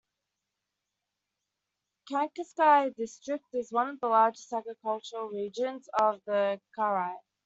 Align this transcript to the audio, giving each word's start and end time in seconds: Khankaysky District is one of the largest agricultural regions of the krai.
Khankaysky 2.11 2.95
District 2.95 3.45
is 3.53 3.71
one 3.71 3.87
of 3.89 3.99
the 3.99 4.07
largest 4.07 4.51
agricultural 4.51 5.29
regions 5.29 5.87
of 5.99 6.19
the 6.25 6.59
krai. 6.75 7.17